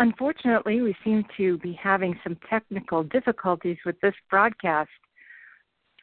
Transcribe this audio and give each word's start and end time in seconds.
Unfortunately, 0.00 0.80
we 0.80 0.94
seem 1.04 1.24
to 1.36 1.58
be 1.58 1.72
having 1.72 2.18
some 2.22 2.36
technical 2.48 3.02
difficulties 3.02 3.78
with 3.84 4.00
this 4.00 4.14
broadcast. 4.30 4.90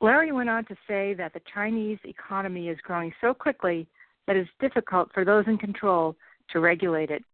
Larry 0.00 0.30
went 0.30 0.50
on 0.50 0.66
to 0.66 0.76
say 0.86 1.14
that 1.14 1.32
the 1.32 1.40
Chinese 1.52 1.98
economy 2.04 2.68
is 2.68 2.78
growing 2.82 3.12
so 3.20 3.32
quickly 3.32 3.88
that 4.26 4.36
it's 4.36 4.50
difficult 4.60 5.10
for 5.14 5.24
those 5.24 5.44
in 5.46 5.56
control 5.56 6.14
to 6.50 6.60
regulate 6.60 7.10
it. 7.10 7.24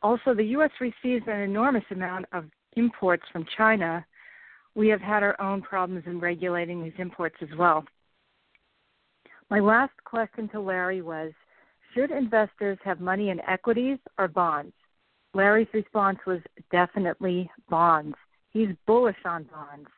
Also, 0.00 0.32
the 0.32 0.44
U.S. 0.44 0.70
receives 0.80 1.24
an 1.26 1.40
enormous 1.40 1.84
amount 1.90 2.24
of 2.32 2.44
imports 2.76 3.24
from 3.32 3.44
China. 3.56 4.04
We 4.76 4.88
have 4.88 5.00
had 5.00 5.24
our 5.24 5.38
own 5.40 5.60
problems 5.60 6.04
in 6.06 6.20
regulating 6.20 6.82
these 6.82 6.92
imports 6.98 7.36
as 7.42 7.48
well. 7.58 7.84
My 9.50 9.58
last 9.58 9.92
question 10.04 10.48
to 10.50 10.60
Larry 10.60 11.02
was 11.02 11.32
Should 11.92 12.12
investors 12.12 12.78
have 12.84 13.00
money 13.00 13.30
in 13.30 13.40
equities 13.40 13.98
or 14.16 14.28
bonds? 14.28 14.72
Larry's 15.34 15.68
response 15.72 16.18
was 16.26 16.40
definitely 16.72 17.50
bonds. 17.68 18.16
He's 18.52 18.70
bullish 18.86 19.16
on 19.24 19.44
bonds. 19.44 19.88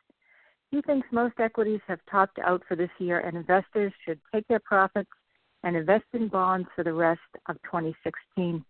He 0.69 0.81
thinks 0.81 1.07
most 1.11 1.35
equities 1.39 1.81
have 1.87 1.99
topped 2.09 2.39
out 2.39 2.63
for 2.67 2.75
this 2.75 2.89
year, 2.99 3.19
and 3.19 3.37
investors 3.37 3.93
should 4.05 4.19
take 4.33 4.47
their 4.47 4.59
profits 4.59 5.09
and 5.63 5.75
invest 5.75 6.05
in 6.13 6.27
bonds 6.27 6.67
for 6.75 6.83
the 6.83 6.93
rest 6.93 7.21
of 7.47 7.55
2016. 7.63 8.63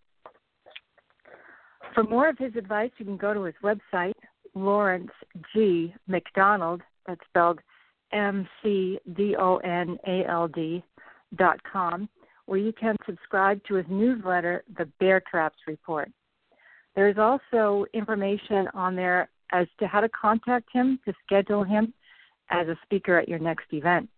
For 1.94 2.04
more 2.04 2.30
of 2.30 2.38
his 2.38 2.56
advice, 2.56 2.92
you 2.98 3.06
can 3.06 3.18
go 3.18 3.34
to 3.34 3.44
his 3.44 3.56
website, 3.64 4.16
Lawrence 4.56 5.12
G. 5.54 5.94
McDonald, 6.08 6.82
that's 7.08 7.22
spelled 7.30 7.60
M 8.12 8.48
C 8.62 9.00
D 9.16 9.36
O 9.38 9.58
N 9.58 9.98
A 10.08 10.26
L 10.30 10.48
D 10.48 10.84
dot 11.36 11.60
com, 11.64 12.08
where 12.46 12.60
you 12.60 12.72
can 12.74 12.96
subscribe 13.06 13.62
to 13.66 13.76
his 13.76 13.86
newsletter, 13.90 14.64
The 14.78 14.86
Bear 15.00 15.22
Traps 15.30 15.58
Report. 15.68 16.10
There 16.96 17.10
is 17.10 17.18
also 17.18 17.86
information 17.94 18.68
on 18.74 18.96
there 18.96 19.30
as 19.52 19.68
to 19.80 19.88
how 19.88 20.02
to 20.02 20.10
contact 20.10 20.70
him 20.72 21.00
to 21.06 21.14
schedule 21.26 21.64
him 21.64 21.94
as 22.50 22.68
a 22.68 22.78
speaker 22.84 23.18
at 23.18 23.28
your 23.28 23.40
next 23.40 23.66
event. 23.72 24.10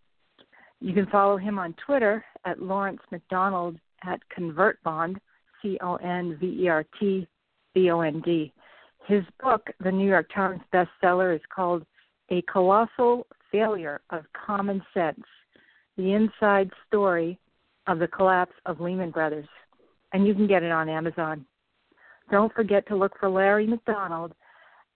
You 0.81 0.93
can 0.93 1.07
follow 1.07 1.37
him 1.37 1.57
on 1.57 1.73
Twitter 1.85 2.23
at 2.43 2.61
Lawrence 2.61 3.01
McDonald 3.11 3.77
at 4.03 4.19
ConvertBond, 4.37 5.15
C 5.61 5.77
O 5.81 5.95
N 5.95 6.37
V 6.39 6.63
E 6.63 6.67
R 6.67 6.85
T 6.99 7.27
B 7.73 7.89
O 7.91 8.01
N 8.01 8.21
D. 8.25 8.53
His 9.07 9.23
book, 9.41 9.67
the 9.83 9.91
New 9.91 10.07
York 10.07 10.29
Times 10.33 10.61
bestseller, 10.73 11.35
is 11.35 11.41
called 11.53 11.85
A 12.29 12.41
Colossal 12.43 13.25
Failure 13.51 14.01
of 14.09 14.25
Common 14.33 14.81
Sense 14.93 15.23
The 15.97 16.13
Inside 16.13 16.71
Story 16.87 17.39
of 17.87 17.99
the 17.99 18.07
Collapse 18.07 18.55
of 18.65 18.81
Lehman 18.81 19.11
Brothers. 19.11 19.47
And 20.11 20.27
you 20.27 20.33
can 20.33 20.47
get 20.47 20.63
it 20.63 20.71
on 20.71 20.89
Amazon. 20.89 21.45
Don't 22.31 22.53
forget 22.53 22.87
to 22.87 22.95
look 22.95 23.13
for 23.19 23.29
Larry 23.29 23.67
McDonald 23.67 24.33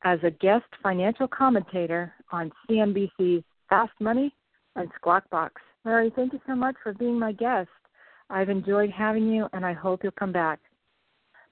as 0.03 0.19
a 0.23 0.31
guest 0.31 0.65
financial 0.81 1.27
commentator 1.27 2.13
on 2.31 2.51
CNBC's 2.69 3.43
Fast 3.69 3.91
Money 3.99 4.33
and 4.75 4.89
Squawk 4.95 5.29
Box. 5.29 5.61
Larry, 5.85 6.11
thank 6.15 6.33
you 6.33 6.39
so 6.47 6.55
much 6.55 6.75
for 6.81 6.93
being 6.93 7.19
my 7.19 7.31
guest. 7.31 7.69
I've 8.29 8.49
enjoyed 8.49 8.91
having 8.91 9.27
you, 9.27 9.47
and 9.53 9.65
I 9.65 9.73
hope 9.73 10.03
you'll 10.03 10.11
come 10.13 10.31
back. 10.31 10.59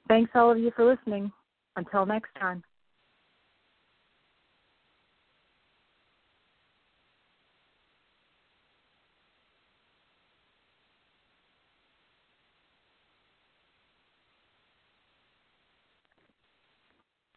Thanks, 0.08 0.32
all 0.36 0.52
of 0.52 0.58
you, 0.58 0.72
for 0.76 0.86
listening. 0.86 1.32
Until 1.76 2.06
next 2.06 2.30
time. 2.40 2.64